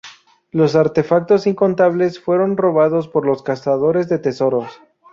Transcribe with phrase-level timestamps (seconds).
[0.49, 4.81] Los artefactos incontables fueron robados por los cazadores de tesoros.